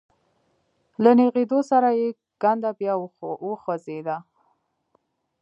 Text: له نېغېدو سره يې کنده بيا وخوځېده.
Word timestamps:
له 1.03 1.11
نېغېدو 1.17 1.59
سره 1.71 1.89
يې 1.99 2.07
کنده 2.41 2.71
بيا 2.79 2.93
وخوځېده. 3.47 4.17